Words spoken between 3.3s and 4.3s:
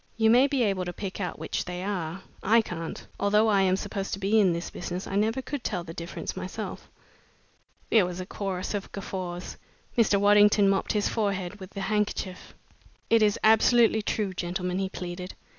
I am supposed to